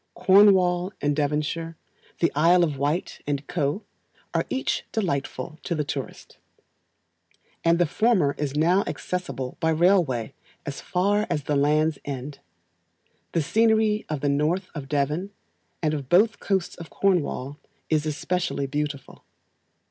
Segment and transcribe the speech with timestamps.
[0.15, 1.77] Cornwall and Devonshire,
[2.21, 3.37] the Isle of Wight, &c.,
[4.33, 6.39] are each delightful to the tourist;
[7.63, 10.33] and the former is now accessible by railway
[10.65, 12.39] as far as the Land's End.
[13.33, 15.29] The scenery of the North of Devon,
[15.83, 19.23] and of both coasts of Cornwall, is especially beautiful.